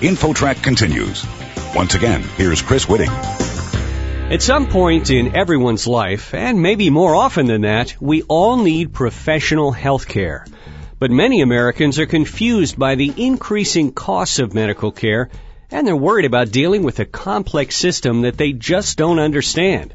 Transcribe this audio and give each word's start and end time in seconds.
InfoTrack 0.00 0.62
continues. 0.62 1.26
Once 1.74 1.94
again, 1.94 2.22
here's 2.38 2.62
Chris 2.62 2.86
Whitting. 2.88 3.10
At 3.10 4.40
some 4.40 4.66
point 4.66 5.10
in 5.10 5.36
everyone's 5.36 5.86
life, 5.86 6.32
and 6.32 6.62
maybe 6.62 6.88
more 6.88 7.14
often 7.14 7.44
than 7.44 7.60
that, 7.62 7.96
we 8.00 8.22
all 8.22 8.56
need 8.56 8.94
professional 8.94 9.72
health 9.72 10.08
care. 10.08 10.46
But 10.98 11.10
many 11.10 11.42
Americans 11.42 11.98
are 11.98 12.06
confused 12.06 12.78
by 12.78 12.94
the 12.94 13.12
increasing 13.14 13.92
costs 13.92 14.38
of 14.38 14.54
medical 14.54 14.90
care, 14.90 15.28
and 15.70 15.86
they're 15.86 15.94
worried 15.94 16.24
about 16.24 16.50
dealing 16.50 16.82
with 16.82 16.98
a 16.98 17.04
complex 17.04 17.76
system 17.76 18.22
that 18.22 18.38
they 18.38 18.54
just 18.54 18.96
don't 18.96 19.18
understand. 19.18 19.92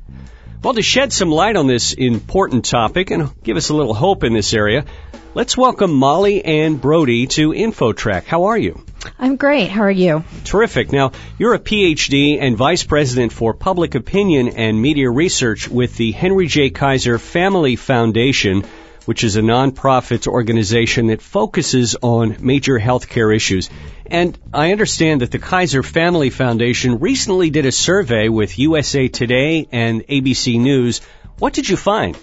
Well, 0.62 0.76
to 0.76 0.84
shed 0.84 1.14
some 1.14 1.32
light 1.32 1.56
on 1.56 1.66
this 1.66 1.94
important 1.94 2.66
topic 2.66 3.10
and 3.10 3.32
give 3.42 3.58
us 3.58 3.70
a 3.70 3.76
little 3.76 3.96
hope 3.96 4.24
in 4.24 4.34
this 4.34 4.54
area, 4.54 4.86
let's 5.34 5.58
welcome 5.58 6.00
Mollyann 6.00 6.80
Brodie 6.80 7.26
to 7.26 7.50
InfoTrack. 7.50 8.26
How 8.26 8.46
are 8.46 8.58
you? 8.58 8.86
I'm 9.20 9.36
great. 9.36 9.70
How 9.70 9.82
are 9.82 9.92
you? 9.92 10.24
Terrific. 10.44 10.92
Now, 10.92 11.12
you're 11.38 11.54
a 11.54 11.60
PhD 11.60 12.38
and 12.40 12.58
Vice 12.58 12.84
President 12.84 13.32
for 13.32 13.54
Public 13.54 13.96
Opinion 13.96 14.50
and 14.50 14.82
Media 14.82 15.10
Research 15.10 15.68
with 15.68 15.96
the 15.98 16.12
Henry 16.12 16.48
J. 16.48 16.70
Kaiser 16.70 17.18
Family 17.18 17.76
Foundation, 17.76 18.64
which 19.06 19.24
is 19.24 19.36
a 19.36 19.42
nonprofit 19.42 20.28
organization 20.28 21.08
that 21.08 21.22
focuses 21.22 21.96
on 22.02 22.38
major 22.40 22.80
healthcare 22.80 23.36
issues. 23.36 23.70
And 24.06 24.38
I 24.54 24.72
understand 24.72 25.22
that 25.22 25.32
the 25.32 25.40
Kaiser 25.40 25.84
Family 25.84 26.30
Foundation 26.30 27.00
recently 27.00 27.50
did 27.50 27.66
a 27.66 27.72
survey 27.72 28.30
with 28.30 28.60
USA 28.60 29.08
Today 29.08 29.68
and 29.72 30.06
ABC 30.08 30.60
News. 30.60 31.02
What 31.40 31.54
did 31.54 31.68
you 31.68 31.78
find? 31.78 32.18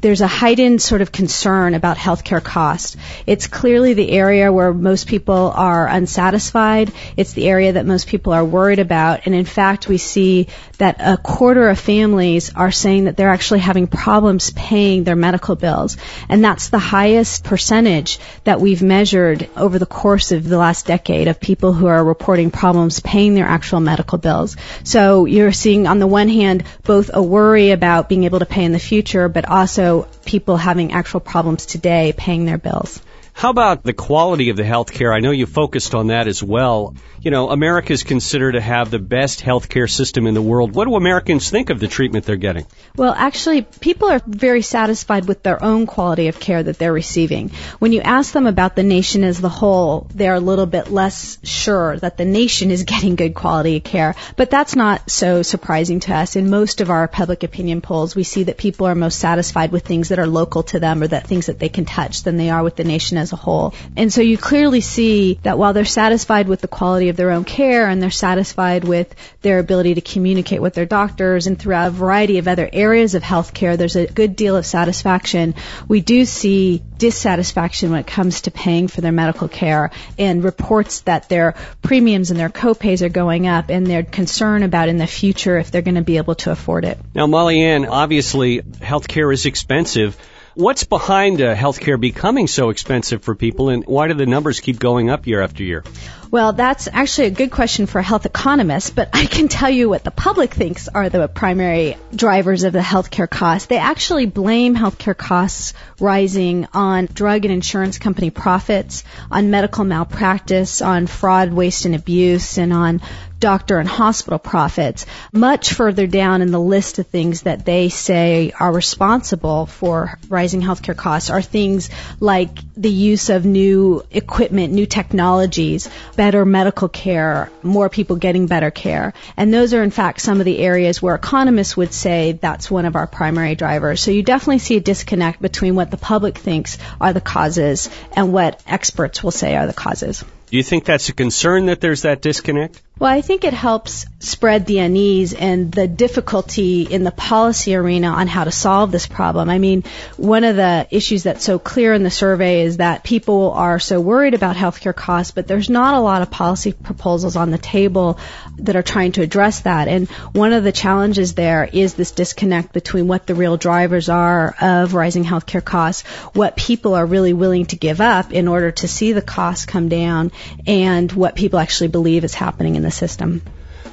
There's 0.00 0.20
a 0.20 0.28
heightened 0.28 0.80
sort 0.80 1.02
of 1.02 1.10
concern 1.10 1.74
about 1.74 1.96
healthcare 1.96 2.42
costs. 2.42 2.96
It's 3.26 3.48
clearly 3.48 3.94
the 3.94 4.12
area 4.12 4.52
where 4.52 4.72
most 4.72 5.08
people 5.08 5.52
are 5.52 5.88
unsatisfied. 5.88 6.92
It's 7.16 7.32
the 7.32 7.48
area 7.48 7.72
that 7.72 7.84
most 7.84 8.06
people 8.06 8.32
are 8.32 8.44
worried 8.44 8.78
about. 8.78 9.26
And 9.26 9.34
in 9.34 9.44
fact, 9.44 9.88
we 9.88 9.98
see 9.98 10.46
that 10.78 10.98
a 11.00 11.16
quarter 11.16 11.68
of 11.68 11.80
families 11.80 12.54
are 12.54 12.70
saying 12.70 13.06
that 13.06 13.16
they're 13.16 13.30
actually 13.30 13.58
having 13.58 13.88
problems 13.88 14.52
paying 14.52 15.02
their 15.02 15.16
medical 15.16 15.56
bills. 15.56 15.96
And 16.28 16.44
that's 16.44 16.68
the 16.68 16.78
highest 16.78 17.42
percentage 17.42 18.20
that 18.44 18.60
we've 18.60 18.82
measured 18.82 19.50
over 19.56 19.80
the 19.80 19.86
course 19.86 20.30
of 20.30 20.48
the 20.48 20.58
last 20.58 20.86
decade 20.86 21.26
of 21.26 21.40
people 21.40 21.72
who 21.72 21.88
are 21.88 22.04
reporting 22.04 22.52
problems 22.52 23.00
paying 23.00 23.34
their 23.34 23.46
actual 23.46 23.80
medical 23.80 24.18
bills. 24.18 24.56
So 24.84 25.24
you're 25.24 25.50
seeing 25.50 25.88
on 25.88 25.98
the 25.98 26.06
one 26.06 26.28
hand 26.28 26.62
both 26.84 27.10
a 27.12 27.20
worry 27.20 27.72
about 27.72 28.08
being 28.08 28.22
able 28.22 28.38
to 28.38 28.46
pay 28.46 28.64
in 28.64 28.70
the 28.70 28.78
future, 28.78 29.28
but 29.28 29.48
also 29.48 29.87
people 30.24 30.56
having 30.56 30.92
actual 30.92 31.20
problems 31.20 31.66
today 31.66 32.12
paying 32.16 32.44
their 32.44 32.58
bills. 32.58 33.00
How 33.38 33.50
about 33.50 33.84
the 33.84 33.92
quality 33.92 34.48
of 34.48 34.56
the 34.56 34.64
health 34.64 34.90
care? 34.92 35.12
I 35.12 35.20
know 35.20 35.30
you 35.30 35.46
focused 35.46 35.94
on 35.94 36.08
that 36.08 36.26
as 36.26 36.42
well. 36.42 36.96
You 37.20 37.30
know, 37.30 37.50
America 37.50 37.92
is 37.92 38.02
considered 38.02 38.52
to 38.52 38.60
have 38.60 38.90
the 38.90 38.98
best 38.98 39.40
healthcare 39.40 39.88
system 39.88 40.26
in 40.26 40.34
the 40.34 40.42
world. 40.42 40.74
What 40.74 40.88
do 40.88 40.96
Americans 40.96 41.48
think 41.48 41.70
of 41.70 41.78
the 41.78 41.86
treatment 41.86 42.24
they're 42.24 42.34
getting? 42.34 42.66
Well, 42.96 43.14
actually, 43.16 43.62
people 43.62 44.08
are 44.08 44.20
very 44.26 44.62
satisfied 44.62 45.26
with 45.26 45.44
their 45.44 45.62
own 45.62 45.86
quality 45.86 46.26
of 46.26 46.40
care 46.40 46.60
that 46.60 46.78
they're 46.78 46.92
receiving. 46.92 47.50
When 47.78 47.92
you 47.92 48.00
ask 48.00 48.32
them 48.32 48.48
about 48.48 48.74
the 48.74 48.82
nation 48.82 49.22
as 49.22 49.40
the 49.40 49.48
whole, 49.48 50.08
they're 50.12 50.34
a 50.34 50.40
little 50.40 50.66
bit 50.66 50.90
less 50.90 51.38
sure 51.44 51.96
that 51.96 52.16
the 52.16 52.24
nation 52.24 52.72
is 52.72 52.82
getting 52.92 53.14
good 53.14 53.36
quality 53.36 53.76
of 53.76 53.84
care. 53.84 54.16
But 54.34 54.50
that's 54.50 54.74
not 54.74 55.10
so 55.10 55.44
surprising 55.44 56.00
to 56.00 56.12
us. 56.12 56.34
In 56.34 56.50
most 56.50 56.80
of 56.80 56.90
our 56.90 57.06
public 57.06 57.44
opinion 57.44 57.82
polls, 57.82 58.16
we 58.16 58.24
see 58.24 58.42
that 58.44 58.56
people 58.56 58.88
are 58.88 58.96
most 58.96 59.20
satisfied 59.20 59.70
with 59.70 59.86
things 59.86 60.08
that 60.08 60.18
are 60.18 60.26
local 60.26 60.64
to 60.64 60.80
them 60.80 61.04
or 61.04 61.06
that 61.06 61.28
things 61.28 61.46
that 61.46 61.60
they 61.60 61.68
can 61.68 61.84
touch 61.84 62.24
than 62.24 62.36
they 62.36 62.50
are 62.50 62.64
with 62.64 62.74
the 62.74 62.82
nation 62.82 63.16
as 63.16 63.27
as 63.28 63.32
a 63.32 63.36
whole. 63.36 63.74
And 63.96 64.12
so 64.12 64.20
you 64.20 64.38
clearly 64.38 64.80
see 64.80 65.38
that 65.42 65.58
while 65.58 65.72
they're 65.72 65.84
satisfied 65.84 66.48
with 66.48 66.60
the 66.60 66.68
quality 66.68 67.08
of 67.08 67.16
their 67.16 67.30
own 67.30 67.44
care 67.44 67.88
and 67.88 68.02
they're 68.02 68.10
satisfied 68.10 68.84
with 68.84 69.14
their 69.42 69.58
ability 69.58 69.94
to 69.94 70.00
communicate 70.00 70.62
with 70.62 70.74
their 70.74 70.86
doctors 70.86 71.46
and 71.46 71.58
throughout 71.58 71.88
a 71.88 71.90
variety 71.90 72.38
of 72.38 72.48
other 72.48 72.68
areas 72.72 73.14
of 73.14 73.22
healthcare, 73.22 73.76
there's 73.76 73.96
a 73.96 74.06
good 74.06 74.36
deal 74.36 74.56
of 74.56 74.64
satisfaction. 74.64 75.54
We 75.86 76.00
do 76.00 76.24
see 76.24 76.82
dissatisfaction 76.98 77.90
when 77.90 78.00
it 78.00 78.06
comes 78.06 78.42
to 78.42 78.50
paying 78.50 78.88
for 78.88 79.00
their 79.00 79.12
medical 79.12 79.48
care 79.48 79.90
and 80.18 80.42
reports 80.42 81.00
that 81.02 81.28
their 81.28 81.54
premiums 81.82 82.30
and 82.30 82.40
their 82.40 82.48
copays 82.48 83.02
are 83.02 83.08
going 83.08 83.46
up 83.46 83.68
and 83.68 83.86
their 83.86 84.02
concern 84.02 84.62
about 84.62 84.88
in 84.88 84.96
the 84.96 85.06
future 85.06 85.58
if 85.58 85.70
they're 85.70 85.82
going 85.82 85.94
to 85.94 86.02
be 86.02 86.16
able 86.16 86.34
to 86.36 86.50
afford 86.50 86.84
it. 86.84 86.98
Now, 87.14 87.26
Mollyann, 87.26 87.88
obviously 87.88 88.62
healthcare 88.62 89.32
is 89.32 89.46
expensive. 89.46 90.16
What's 90.58 90.82
behind 90.82 91.40
uh, 91.40 91.54
healthcare 91.54 92.00
becoming 92.00 92.48
so 92.48 92.70
expensive 92.70 93.22
for 93.22 93.36
people, 93.36 93.68
and 93.68 93.84
why 93.84 94.08
do 94.08 94.14
the 94.14 94.26
numbers 94.26 94.58
keep 94.58 94.80
going 94.80 95.08
up 95.08 95.28
year 95.28 95.40
after 95.40 95.62
year? 95.62 95.84
Well, 96.30 96.52
that's 96.52 96.88
actually 96.92 97.28
a 97.28 97.30
good 97.30 97.50
question 97.50 97.86
for 97.86 98.00
a 98.00 98.02
health 98.02 98.26
economist, 98.26 98.94
but 98.94 99.08
I 99.14 99.24
can 99.24 99.48
tell 99.48 99.70
you 99.70 99.88
what 99.88 100.04
the 100.04 100.10
public 100.10 100.52
thinks 100.52 100.86
are 100.86 101.08
the 101.08 101.26
primary 101.26 101.96
drivers 102.14 102.64
of 102.64 102.74
the 102.74 102.80
healthcare 102.80 103.30
costs. 103.30 103.66
They 103.66 103.78
actually 103.78 104.26
blame 104.26 104.76
healthcare 104.76 105.16
costs 105.16 105.72
rising 105.98 106.68
on 106.74 107.06
drug 107.06 107.46
and 107.46 107.54
insurance 107.54 107.96
company 107.96 108.28
profits, 108.28 109.04
on 109.30 109.50
medical 109.50 109.84
malpractice, 109.84 110.82
on 110.82 111.06
fraud, 111.06 111.50
waste, 111.50 111.86
and 111.86 111.94
abuse, 111.94 112.58
and 112.58 112.74
on 112.74 113.00
doctor 113.40 113.78
and 113.78 113.88
hospital 113.88 114.38
profits. 114.38 115.06
Much 115.32 115.72
further 115.72 116.06
down 116.06 116.42
in 116.42 116.50
the 116.50 116.60
list 116.60 116.98
of 116.98 117.06
things 117.06 117.42
that 117.42 117.64
they 117.64 117.88
say 117.88 118.52
are 118.58 118.72
responsible 118.72 119.66
for 119.66 120.18
rising 120.28 120.60
healthcare 120.60 120.96
costs 120.96 121.30
are 121.30 121.42
things 121.42 121.88
like 122.20 122.50
the 122.76 122.90
use 122.90 123.30
of 123.30 123.44
new 123.44 124.04
equipment, 124.10 124.72
new 124.72 124.86
technologies, 124.86 125.88
better 126.18 126.44
medical 126.44 126.88
care, 126.88 127.48
more 127.62 127.88
people 127.88 128.16
getting 128.16 128.46
better 128.46 128.72
care. 128.72 129.14
And 129.36 129.54
those 129.54 129.72
are 129.72 129.84
in 129.84 129.92
fact 129.92 130.20
some 130.20 130.40
of 130.40 130.44
the 130.44 130.58
areas 130.58 131.00
where 131.00 131.14
economists 131.14 131.76
would 131.76 131.94
say 131.94 132.32
that's 132.32 132.68
one 132.68 132.86
of 132.86 132.96
our 132.96 133.06
primary 133.06 133.54
drivers. 133.54 134.00
So 134.00 134.10
you 134.10 134.24
definitely 134.24 134.58
see 134.58 134.76
a 134.76 134.80
disconnect 134.80 135.40
between 135.40 135.76
what 135.76 135.92
the 135.92 135.96
public 135.96 136.36
thinks 136.36 136.76
are 137.00 137.12
the 137.12 137.20
causes 137.20 137.88
and 138.16 138.32
what 138.32 138.60
experts 138.66 139.22
will 139.22 139.30
say 139.30 139.54
are 139.54 139.68
the 139.68 139.72
causes. 139.72 140.24
Do 140.50 140.56
you 140.56 140.64
think 140.64 140.84
that's 140.84 141.08
a 141.08 141.12
concern 141.12 141.66
that 141.66 141.80
there's 141.80 142.02
that 142.02 142.20
disconnect? 142.20 142.82
Well, 142.98 143.12
I 143.12 143.20
think 143.20 143.44
it 143.44 143.54
helps 143.54 144.06
spread 144.20 144.66
the 144.66 144.80
unease 144.80 145.32
and 145.32 145.70
the 145.70 145.86
difficulty 145.86 146.82
in 146.82 147.04
the 147.04 147.12
policy 147.12 147.76
arena 147.76 148.08
on 148.08 148.26
how 148.26 148.42
to 148.42 148.50
solve 148.50 148.90
this 148.90 149.06
problem. 149.06 149.48
I 149.48 149.58
mean, 149.58 149.84
one 150.16 150.42
of 150.42 150.56
the 150.56 150.88
issues 150.90 151.22
that's 151.22 151.44
so 151.44 151.60
clear 151.60 151.94
in 151.94 152.02
the 152.02 152.10
survey 152.10 152.62
is 152.62 152.78
that 152.78 153.04
people 153.04 153.52
are 153.52 153.78
so 153.78 154.00
worried 154.00 154.34
about 154.34 154.56
healthcare 154.56 154.94
costs, 154.94 155.30
but 155.30 155.46
there's 155.46 155.70
not 155.70 155.94
a 155.94 156.00
lot 156.00 156.22
of 156.22 156.32
policy 156.32 156.72
proposals 156.72 157.36
on 157.36 157.52
the 157.52 157.58
table 157.58 158.18
that 158.58 158.74
are 158.74 158.82
trying 158.82 159.12
to 159.12 159.22
address 159.22 159.60
that. 159.60 159.86
And 159.86 160.08
one 160.32 160.52
of 160.52 160.64
the 160.64 160.72
challenges 160.72 161.34
there 161.34 161.68
is 161.72 161.94
this 161.94 162.10
disconnect 162.10 162.72
between 162.72 163.06
what 163.06 163.28
the 163.28 163.36
real 163.36 163.56
drivers 163.56 164.08
are 164.08 164.56
of 164.60 164.94
rising 164.94 165.24
healthcare 165.24 165.64
costs, 165.64 166.02
what 166.34 166.56
people 166.56 166.94
are 166.94 167.06
really 167.06 167.32
willing 167.32 167.66
to 167.66 167.76
give 167.76 168.00
up 168.00 168.32
in 168.32 168.48
order 168.48 168.72
to 168.72 168.88
see 168.88 169.12
the 169.12 169.22
costs 169.22 169.64
come 169.64 169.88
down, 169.88 170.32
and 170.66 171.12
what 171.12 171.36
people 171.36 171.60
actually 171.60 171.88
believe 171.88 172.24
is 172.24 172.34
happening 172.34 172.74
in 172.74 172.82
the 172.82 172.87
system. 172.90 173.42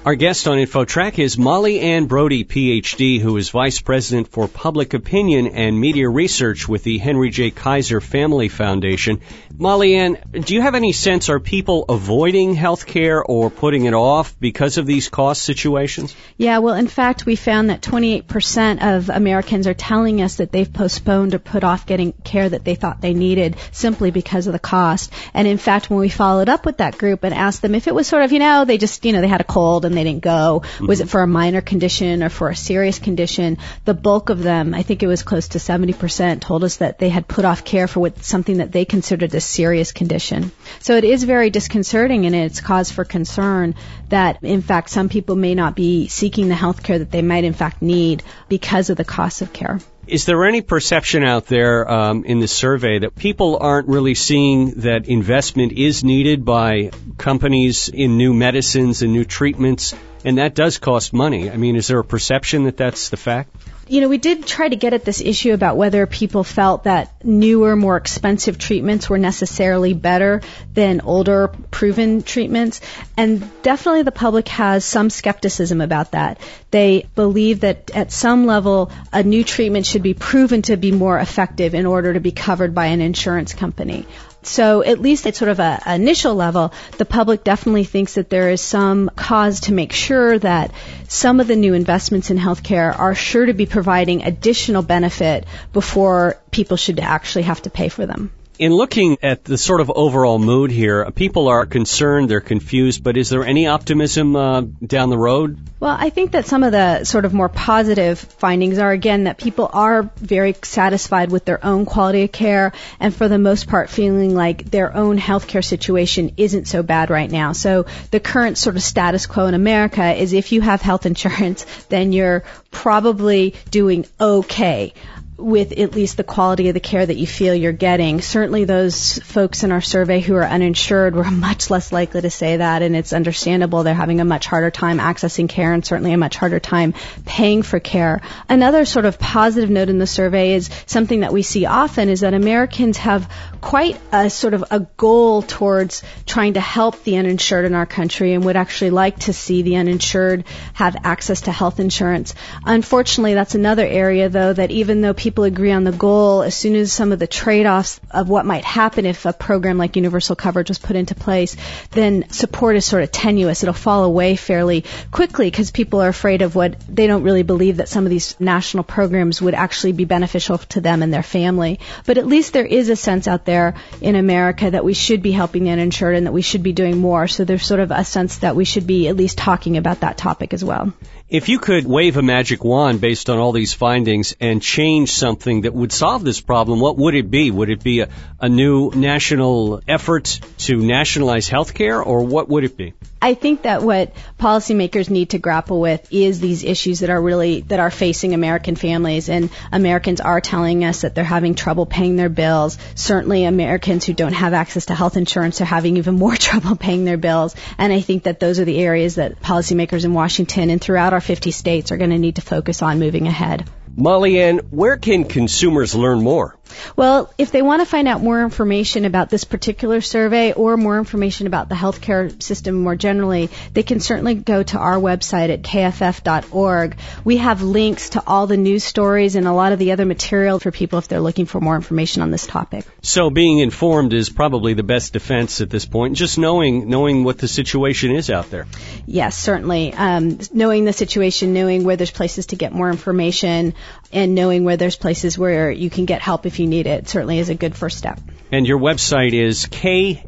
Our 0.06 0.14
guest 0.14 0.48
on 0.48 0.60
InfoTrack 0.60 1.18
is 1.18 1.36
Mollyann 1.36 2.08
Brodie, 2.08 2.44
PhD, 2.46 3.20
who 3.20 3.38
is 3.38 3.50
Vice 3.50 3.82
President 3.82 4.28
for 4.28 4.48
Public 4.48 4.94
Opinion 4.94 5.48
and 5.48 5.82
Media 5.82 6.08
Research 6.08 6.70
with 6.70 6.84
the 6.84 7.00
Henry 7.00 7.32
J. 7.32 7.50
Kaiser 7.50 8.00
Family 8.00 8.48
Foundation. 8.48 9.20
Mollyann, 9.58 10.46
do 10.46 10.54
you 10.54 10.62
have 10.62 10.76
any 10.76 10.92
sense, 10.92 11.30
are 11.30 11.40
people 11.40 11.86
avoiding 11.90 12.54
health 12.54 12.86
care 12.86 13.24
or 13.24 13.50
putting 13.50 13.86
it 13.86 13.96
off 13.96 14.40
because 14.40 14.78
of 14.78 14.86
these 14.86 15.10
cost 15.10 15.42
situations? 15.42 16.16
Yeah, 16.38 16.60
well, 16.60 16.76
in 16.76 16.88
fact, 16.88 17.26
we 17.26 17.36
found 17.36 17.72
that 17.72 17.82
28% 17.82 18.98
of 18.98 19.10
Americans 19.10 19.66
are 19.66 19.74
telling 19.74 20.22
us 20.22 20.36
that 20.36 20.52
they've 20.52 20.72
postponed 20.72 21.34
or 21.34 21.40
put 21.40 21.64
off 21.64 21.88
getting 21.88 22.12
care 22.12 22.48
that 22.48 22.64
they 22.64 22.76
thought 22.76 23.02
they 23.02 23.16
needed 23.16 23.56
simply 23.72 24.12
because 24.12 24.46
of 24.46 24.54
the 24.54 24.60
cost. 24.60 25.12
And 25.34 25.48
in 25.48 25.58
fact, 25.58 25.90
when 25.90 26.00
we 26.00 26.10
followed 26.10 26.50
up 26.50 26.64
with 26.64 26.78
that 26.78 27.00
group 27.00 27.24
and 27.24 27.34
asked 27.34 27.64
them 27.64 27.74
if 27.74 27.88
it 27.88 27.96
was 27.96 28.06
sort 28.06 28.22
of, 28.22 28.32
you 28.32 28.40
know, 28.40 28.66
they 28.66 28.78
just, 28.78 29.04
you 29.04 29.12
know, 29.12 29.22
they 29.22 29.28
had 29.28 29.42
a 29.42 29.46
cold 29.46 29.86
and 29.86 29.95
they 29.96 30.04
didn't 30.04 30.24
go? 30.24 30.62
Mm-hmm. 30.64 30.88
Was 30.88 31.02
it 31.02 31.10
for 31.10 31.22
a 31.22 31.28
minor 31.28 31.62
condition 31.62 32.24
or 32.24 32.30
for 32.30 32.50
a 32.50 32.56
serious 32.56 33.00
condition? 33.00 33.58
The 33.86 33.94
bulk 33.94 34.30
of 34.30 34.42
them, 34.42 34.74
I 34.74 34.84
think 34.84 35.04
it 35.04 35.08
was 35.08 35.24
close 35.24 35.50
to 35.50 35.58
70%, 35.58 36.42
told 36.42 36.64
us 36.64 36.78
that 36.78 37.00
they 37.00 37.10
had 37.10 37.28
put 37.28 37.46
off 37.46 37.64
care 37.64 37.88
for 37.88 38.00
what, 38.02 38.24
something 38.24 38.58
that 38.58 38.72
they 38.72 38.86
considered 38.86 39.34
a 39.34 39.42
serious 39.42 39.92
condition. 39.92 40.52
So 40.80 40.96
it 40.96 41.04
is 41.04 41.24
very 41.24 41.50
disconcerting 41.50 42.26
and 42.26 42.36
it's 42.36 42.62
cause 42.62 42.92
for 42.92 43.06
concern 43.06 43.76
that 44.10 44.44
in 44.44 44.62
fact 44.62 44.90
some 44.90 45.10
people 45.10 45.36
may 45.36 45.56
not 45.56 45.76
be 45.76 46.08
seeking 46.08 46.48
the 46.48 46.56
health 46.56 46.84
care 46.84 47.00
that 47.00 47.12
they 47.12 47.22
might 47.22 47.44
in 47.44 47.54
fact 47.54 47.82
need 47.82 48.24
because 48.50 48.90
of 48.90 48.98
the 48.98 49.06
cost 49.06 49.42
of 49.42 49.54
care. 49.54 49.80
Is 50.08 50.26
there 50.26 50.46
any 50.46 50.62
perception 50.62 51.24
out 51.24 51.48
there 51.48 51.90
um, 51.90 52.26
in 52.26 52.40
the 52.40 52.48
survey 52.48 53.00
that 53.00 53.16
people 53.16 53.58
aren't 53.60 53.88
really 53.88 54.16
seeing 54.16 54.82
that 54.82 55.08
investment 55.08 55.72
is 55.72 56.04
needed 56.04 56.46
by 56.46 56.92
companies 57.18 57.90
in 57.90 58.18
new 58.18 58.34
medicines 58.34 59.02
and 59.02 59.14
new 59.14 59.26
treatments 59.26 59.96
and 60.26 60.40
that 60.40 60.56
does 60.56 60.80
cost 60.80 61.14
money. 61.14 61.52
I 61.52 61.58
mean, 61.58 61.76
is 61.76 61.88
there 61.88 62.00
a 62.00 62.04
perception 62.04 62.64
that 62.64 62.78
that's 62.78 63.10
the 63.10 63.18
fact? 63.18 63.56
You 63.88 64.02
know, 64.02 64.10
we 64.10 64.18
did 64.18 64.48
try 64.48 64.68
to 64.68 64.76
get 64.76 64.94
at 64.94 65.06
this 65.06 65.22
issue 65.22 65.54
about 65.54 65.78
whether 65.78 66.08
people 66.08 66.44
felt 66.44 66.86
that 66.86 67.24
newer, 67.24 67.76
more 67.76 67.98
expensive 67.98 68.58
treatments 68.58 69.08
were 69.10 69.20
necessarily 69.20 69.94
better 69.94 70.42
than 70.74 71.02
older, 71.02 71.50
proven 71.70 72.24
treatments. 72.24 72.82
And 73.16 73.48
definitely 73.62 74.02
the 74.02 74.12
public 74.12 74.48
has 74.48 74.86
some 74.86 75.12
skepticism 75.12 75.82
about 75.82 76.14
that. 76.14 76.40
They 76.72 77.06
believe 77.14 77.60
that 77.60 77.92
at 77.94 78.12
some 78.12 78.48
level, 78.48 78.92
a 79.14 79.22
new 79.22 79.44
treatment 79.44 79.86
should 79.86 80.04
be 80.04 80.16
proven 80.16 80.64
to 80.64 80.78
be 80.78 80.92
more 80.92 81.20
effective 81.20 81.76
in 81.76 81.86
order 81.86 82.14
to 82.14 82.20
be 82.20 82.32
covered 82.32 82.74
by 82.74 82.88
an 82.88 83.02
insurance 83.02 83.54
company. 83.54 84.08
So 84.46 84.84
at 84.84 85.02
least 85.02 85.26
at 85.26 85.36
sort 85.36 85.50
of 85.50 85.60
a, 85.60 85.82
initial 85.88 86.36
level, 86.36 86.74
the 86.98 87.06
public 87.06 87.44
definitely 87.44 87.84
thinks 87.84 88.14
that 88.16 88.30
there 88.30 88.50
is 88.52 88.62
some 88.62 89.10
cause 89.16 89.62
to 89.62 89.74
make 89.74 89.92
sure 89.92 90.38
that 90.40 90.72
some 91.08 91.40
of 91.40 91.48
the 91.48 91.56
new 91.56 91.74
investments 91.74 92.30
in 92.30 92.38
healthcare 92.38 92.98
are 92.98 93.16
sure 93.16 93.46
to 93.46 93.54
be 93.54 93.66
providing 93.66 94.24
additional 94.24 94.84
benefit 94.84 95.46
before 95.74 96.38
people 96.52 96.78
should 96.78 97.00
actually 97.00 97.44
have 97.44 97.62
to 97.64 97.70
pay 97.70 97.90
for 97.90 98.06
them. 98.06 98.32
In 98.58 98.72
looking 98.72 99.18
at 99.22 99.44
the 99.44 99.58
sort 99.58 99.82
of 99.82 99.92
overall 99.94 100.40
mood 100.40 100.72
here, 100.72 101.12
people 101.12 101.50
are 101.50 101.66
concerned, 101.66 102.30
they're 102.30 102.40
confused, 102.40 103.04
but 103.04 103.18
is 103.18 103.28
there 103.28 103.44
any 103.44 103.68
optimism 103.68 104.34
uh, 104.34 104.62
down 104.62 105.10
the 105.10 105.18
road? 105.18 105.58
Well, 105.82 105.96
I 106.00 106.10
think 106.10 106.32
that 106.32 106.46
some 106.46 106.64
of 106.64 106.72
the 106.72 107.04
sort 107.04 107.26
of 107.26 107.34
more 107.34 107.50
positive 107.50 108.18
findings 108.18 108.80
are 108.80 108.92
again 108.92 109.26
that 109.26 109.38
people 109.38 109.70
are 109.74 110.04
very 110.16 110.56
satisfied 110.64 111.32
with 111.32 111.44
their 111.44 111.64
own 111.66 111.86
quality 111.86 112.24
of 112.24 112.32
care 112.32 112.72
and 112.98 113.14
for 113.14 113.28
the 113.28 113.38
most 113.38 113.68
part 113.68 113.90
feeling 113.90 114.34
like 114.34 114.72
their 114.72 114.96
own 114.96 115.20
healthcare 115.20 115.64
situation 115.64 116.32
isn't 116.38 116.70
so 116.70 116.82
bad 116.82 117.10
right 117.10 117.30
now. 117.30 117.52
So 117.52 117.86
the 118.12 118.22
current 118.22 118.58
sort 118.58 118.78
of 118.78 118.84
status 118.84 119.26
quo 119.26 119.48
in 119.48 119.54
America 119.54 120.14
is 120.14 120.32
if 120.32 120.54
you 120.54 120.62
have 120.62 120.82
health 120.82 121.06
insurance, 121.14 121.66
then 121.90 122.14
you're 122.14 122.46
probably 122.72 123.56
doing 123.70 124.06
okay 124.20 124.94
with 125.38 125.74
at 125.74 125.94
least 125.94 126.16
the 126.16 126.24
quality 126.24 126.70
of 126.70 126.74
the 126.74 126.80
care 126.80 127.06
that 127.06 127.18
you 127.18 127.28
feel 127.28 127.54
you're 127.54 127.74
getting. 127.74 128.22
Certainly 128.22 128.66
those 128.66 129.20
folks 129.20 129.64
in 129.64 129.72
our 129.72 129.82
survey 129.82 130.22
who 130.22 130.36
are 130.36 130.46
uninsured 130.46 131.16
were 131.16 131.24
much 131.32 131.70
less 131.70 131.92
likely 131.92 132.22
to 132.22 132.30
say 132.30 132.58
that 132.58 132.82
and 132.82 132.96
it's 132.96 133.12
understandable 133.12 133.84
they're 133.84 133.94
having 133.94 134.22
a 134.22 134.26
much 134.26 134.46
harder 134.46 134.72
time 134.72 134.98
accessing 134.98 135.50
care 135.50 135.74
and 135.74 135.86
certainly 135.86 136.14
a 136.14 136.18
much 136.18 136.38
harder 136.38 136.60
time 136.60 136.94
paying 137.26 137.64
for 137.64 137.80
care. 137.80 138.22
Another 138.48 138.86
sort 138.86 139.06
of 139.06 139.20
positive 139.20 139.70
note 139.70 139.90
in 139.90 140.00
the 140.00 140.08
survey 140.08 140.54
is 140.54 140.70
something 140.86 141.20
that 141.20 141.34
we 141.34 141.42
see 141.42 141.66
often 141.66 142.08
is 142.08 142.22
that 142.22 142.34
Americans 142.34 142.98
have 142.98 143.30
quite 143.60 144.00
a 144.14 144.30
sort 144.30 144.54
of 144.54 144.64
a 144.72 144.80
goal 144.80 145.42
towards 145.42 146.04
trying 146.26 146.54
to 146.54 146.62
help 146.62 147.04
the 147.04 147.18
uninsured 147.18 147.66
in 147.66 147.74
our 147.74 147.86
country 147.86 148.34
and 148.34 148.46
would 148.46 148.56
actually 148.56 148.92
like 148.92 149.20
to 149.20 149.34
see 149.34 149.64
the 149.64 149.76
uninsured 149.76 150.46
have 150.74 150.96
access 151.04 151.42
to 151.42 151.52
health 151.52 151.80
insurance. 151.80 152.36
Unfortunately, 152.66 153.34
that's 153.34 153.56
another 153.56 153.86
area 153.86 154.30
though 154.30 154.54
that 154.54 154.72
even 154.72 155.02
though 155.02 155.14
people 155.26 155.44
agree 155.44 155.72
on 155.72 155.84
the 155.84 155.92
goal, 155.92 156.44
as 156.44 156.54
soon 156.54 156.76
as 156.76 156.94
some 156.94 157.12
of 157.12 157.18
the 157.18 157.26
trade-offs 157.26 158.00
of 158.12 158.30
what 158.30 158.46
might 158.46 158.64
happen 158.64 159.08
if 159.08 159.26
a 159.26 159.34
program 159.34 159.76
like 159.76 159.96
universal 159.96 160.36
coverage 160.36 160.70
was 160.70 160.78
put 160.78 160.96
into 160.96 161.16
place, 161.16 161.58
then 161.90 162.30
support 162.30 162.76
is 162.76 162.86
sort 162.86 163.02
of 163.02 163.12
tenuous. 163.12 163.64
It'll 163.64 163.74
fall 163.74 164.04
away 164.04 164.36
fairly 164.36 164.86
quickly 165.10 165.50
because 165.50 165.72
people 165.72 166.00
are 166.00 166.10
afraid 166.10 166.44
of 166.44 166.54
what 166.54 166.76
they 166.88 167.08
don't 167.08 167.24
really 167.24 167.42
believe 167.42 167.78
that 167.78 167.90
some 167.90 168.04
of 168.04 168.12
these 168.12 168.40
national 168.40 168.84
programs 168.84 169.42
would 169.42 169.56
actually 169.56 169.94
be 169.94 170.06
beneficial 170.06 170.60
to 170.60 170.80
them 170.80 171.02
and 171.02 171.12
their 171.12 171.24
family. 171.24 171.80
But 172.06 172.20
at 172.20 172.28
least 172.28 172.54
there 172.54 172.64
is 172.64 172.90
a 172.90 172.96
sense 172.96 173.28
out 173.28 173.46
there 173.46 173.74
in 174.02 174.16
America 174.16 174.70
that 174.70 174.86
we 174.86 174.94
should 174.94 175.24
be 175.24 175.32
helping 175.32 175.64
the 175.64 175.72
uninsured 175.72 176.18
and 176.18 176.28
that 176.28 176.34
we 176.34 176.44
should 176.44 176.62
be 176.62 176.74
doing 176.74 177.00
more. 177.00 177.28
So 177.28 177.46
there's 177.46 177.66
sort 177.66 177.80
of 177.80 177.90
a 177.90 178.06
sense 178.06 178.38
that 178.38 178.56
we 178.56 178.66
should 178.66 178.86
be 178.86 179.08
at 179.08 179.16
least 179.16 179.40
talking 179.40 179.78
about 179.78 180.02
that 180.02 180.20
topic 180.20 180.54
as 180.54 180.64
well. 180.64 180.94
If 181.28 181.50
you 181.50 181.58
could 181.58 181.88
wave 181.88 182.18
a 182.18 182.22
magic 182.22 182.64
wand 182.64 183.02
based 183.02 183.32
on 183.32 183.40
all 183.40 183.52
these 183.52 183.74
findings 183.74 184.36
and 184.40 184.62
change 184.62 185.10
something 185.16 185.62
that 185.62 185.74
would 185.74 185.92
solve 185.92 186.24
this 186.24 186.42
problem, 186.42 186.80
what 186.80 186.98
would 186.98 187.16
it 187.16 187.32
be? 187.32 187.52
Would 187.52 187.70
it 187.70 187.84
be 187.84 188.02
a, 188.02 188.10
a 188.40 188.50
new 188.50 188.92
national 188.92 189.82
effort 189.88 190.40
to 190.60 190.78
nationalize 190.78 191.50
healthcare, 191.50 192.06
or 192.06 192.24
what 192.24 192.50
would 192.50 192.64
it 192.64 192.78
be? 192.78 192.94
I 193.26 193.34
think 193.34 193.64
that 193.64 193.82
what 193.82 194.14
policymakers 194.40 195.10
need 195.10 195.32
to 195.32 195.40
grapple 195.40 195.82
with 195.82 196.08
is 196.12 196.40
these 196.40 196.64
issues 196.64 197.00
that 197.00 197.10
are 197.10 197.20
really 197.20 197.62
that 197.62 197.80
are 197.80 197.90
facing 197.90 198.36
American 198.36 198.76
families 198.76 199.30
and 199.30 199.50
Americans 199.72 200.22
are 200.22 200.42
telling 200.42 200.84
us 200.84 201.02
that 201.02 201.16
they're 201.16 201.24
having 201.24 201.56
trouble 201.56 201.88
paying 201.88 202.18
their 202.18 202.30
bills. 202.30 202.78
Certainly 202.94 203.46
Americans 203.46 204.06
who 204.06 204.14
don't 204.14 204.34
have 204.34 204.54
access 204.54 204.86
to 204.88 204.96
health 204.96 205.18
insurance 205.18 205.60
are 205.60 205.66
having 205.66 205.98
even 205.98 206.14
more 206.16 206.36
trouble 206.48 206.76
paying 206.76 207.04
their 207.04 207.18
bills. 207.18 207.56
And 207.80 207.92
I 207.92 208.02
think 208.02 208.24
that 208.24 208.40
those 208.40 208.60
are 208.60 208.66
the 208.66 208.78
areas 208.78 209.16
that 209.16 209.42
policymakers 209.42 210.06
in 210.06 210.14
Washington 210.14 210.70
and 210.70 210.80
throughout 210.80 211.14
our 211.14 211.22
50 211.22 211.50
states 211.50 211.92
are 211.92 211.98
going 211.98 212.12
to 212.12 212.20
need 212.20 212.36
to 212.36 212.42
focus 212.42 212.84
on 212.84 213.00
moving 213.00 213.28
ahead. 213.28 213.68
Mollyann, 213.98 214.60
where 214.72 214.98
can 214.98 215.24
consumers 215.24 215.96
learn 215.96 216.22
more? 216.22 216.58
Well, 216.96 217.34
if 217.38 217.52
they 217.52 217.62
want 217.62 217.82
to 217.82 217.86
find 217.86 218.08
out 218.08 218.22
more 218.22 218.42
information 218.42 219.06
about 219.06 219.30
this 219.30 219.44
particular 219.44 220.02
survey 220.02 220.54
or 220.54 220.78
more 220.78 220.98
information 220.98 221.48
about 221.48 221.70
the 221.70 221.76
healthcare 221.76 222.42
system 222.42 222.76
more 222.76 222.96
generally, 222.96 223.50
they 223.74 223.84
can 223.84 224.00
certainly 224.00 224.36
go 224.36 224.64
to 224.64 224.78
our 224.78 224.98
website 224.98 225.50
at 225.50 225.62
kff.org. 225.62 226.98
We 227.24 227.38
have 227.38 227.62
links 227.62 228.10
to 228.12 228.24
all 228.26 228.48
the 228.48 228.58
news 228.58 228.84
stories 228.84 229.36
and 229.36 229.48
a 229.48 229.54
lot 229.54 229.72
of 229.72 229.80
the 229.80 229.92
other 229.92 230.06
material 230.06 230.60
for 230.60 230.72
people 230.72 231.00
if 231.00 231.08
they're 231.08 231.20
looking 231.20 231.46
for 231.46 231.60
more 231.60 231.76
information 231.76 232.22
on 232.22 232.32
this 232.32 232.48
topic. 232.48 232.86
So 233.02 233.30
being 233.30 233.60
informed 233.60 234.14
is 234.14 234.30
probably 234.30 234.74
the 234.74 234.84
best 234.84 235.14
defense 235.14 235.62
at 235.62 235.70
this 235.70 235.86
point, 235.86 236.16
just 236.16 236.38
knowing 236.38 236.90
knowing 236.90 237.24
what 237.24 237.38
the 237.38 237.48
situation 237.48 238.12
is 238.16 238.30
out 238.30 238.50
there. 238.50 238.68
Yes, 239.06 239.38
certainly. 239.38 239.94
Um, 239.94 240.40
knowing 240.54 240.86
the 240.86 240.94
situation, 240.94 241.54
knowing 241.54 241.84
where 241.84 241.96
there's 241.96 242.12
places 242.12 242.48
to 242.48 242.56
get 242.56 242.72
more 242.72 242.90
information, 242.90 243.74
and 244.16 244.34
knowing 244.34 244.64
where 244.64 244.78
there's 244.78 244.96
places 244.96 245.38
where 245.38 245.70
you 245.70 245.90
can 245.90 246.06
get 246.06 246.22
help 246.22 246.46
if 246.46 246.60
you 246.60 246.68
need 246.68 246.88
it 246.88 247.08
certainly 247.10 247.38
is 247.38 247.50
a 247.50 247.56
good 247.56 247.76
first 247.76 247.98
step. 247.98 248.20
And 248.52 248.66
your 248.66 248.80
website 248.80 249.34
is 249.34 249.66
kff.org. 249.66 250.26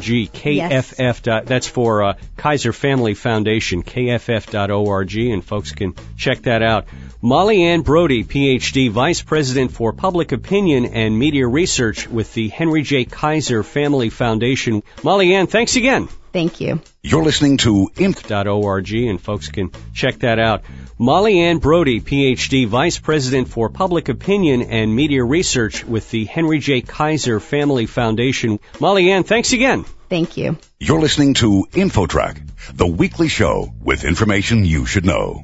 KFF. 0.00 0.44
Yes. 0.44 1.20
That's 1.46 1.66
for 1.66 2.02
uh, 2.02 2.14
Kaiser 2.36 2.72
Family 2.72 3.14
Foundation. 3.14 3.82
KFF.org, 3.82 5.16
and 5.16 5.44
folks 5.44 5.72
can 5.72 5.94
check 6.16 6.42
that 6.42 6.62
out. 6.62 6.86
Mollyann 7.22 7.84
Brodie, 7.84 8.24
PhD, 8.24 8.90
Vice 8.90 9.22
President 9.22 9.72
for 9.72 9.92
Public 9.92 10.32
Opinion 10.32 10.86
and 10.86 11.18
Media 11.18 11.46
Research 11.46 12.08
with 12.08 12.34
the 12.34 12.48
Henry 12.48 12.82
J. 12.82 13.04
Kaiser 13.04 13.62
Family 13.62 14.10
Foundation. 14.10 14.82
Mollyann, 15.02 15.48
thanks 15.48 15.76
again. 15.76 16.08
Thank 16.32 16.60
you. 16.60 16.80
You're 17.02 17.24
listening 17.24 17.56
to 17.58 17.90
Inf.org, 17.96 18.92
and 18.92 19.20
folks 19.20 19.48
can 19.48 19.70
check 19.92 20.20
that 20.20 20.38
out. 20.38 20.62
Mollyann 20.98 21.60
Brodie, 21.60 22.00
PhD, 22.00 22.66
Vice 22.68 22.98
President 22.98 23.48
for 23.48 23.68
Public 23.68 24.08
Opinion 24.08 24.62
and 24.62 24.94
Media 24.94 25.24
Research 25.24 25.84
with 25.84 26.10
the 26.10 26.26
Henry 26.26 26.58
J. 26.58 26.82
Kaiser 26.82 27.40
Family 27.40 27.86
Foundation. 27.86 28.60
Mollyann, 28.74 29.26
thanks 29.26 29.52
again. 29.52 29.84
Thank 30.08 30.36
you. 30.36 30.58
You're 30.78 31.00
listening 31.00 31.34
to 31.34 31.66
InfoTrack, 31.72 32.76
the 32.76 32.86
weekly 32.86 33.28
show 33.28 33.72
with 33.82 34.04
information 34.04 34.64
you 34.64 34.84
should 34.84 35.06
know. 35.06 35.42